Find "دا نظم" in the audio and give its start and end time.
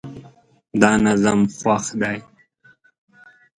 0.81-1.39